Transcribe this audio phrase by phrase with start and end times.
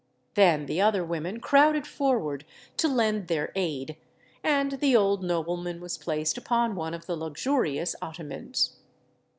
[0.33, 2.43] Then the other women crowded forward
[2.77, 3.97] to lend their aid;
[4.43, 8.77] and the old nobleman was placed upon one of the luxurious ottomans.